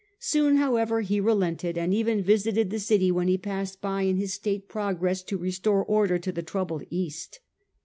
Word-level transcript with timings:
Soon, 0.17 0.55
however, 0.55 1.01
he 1.01 1.19
relented, 1.19 1.77
and 1.77 1.93
even 1.93 2.23
visited 2.23 2.71
the 2.71 2.79
city, 2.79 3.11
when 3.11 3.27
he 3.27 3.37
passed 3.37 3.81
by 3.81 4.01
in 4.01 4.17
his 4.17 4.33
state 4.33 4.67
progress 4.67 5.21
to 5.21 5.37
restore 5.37 5.85
order 5.85 6.17
to 6.17 6.31
the 6.31 6.41
troubled 6.41 6.85
East. 6.89 7.39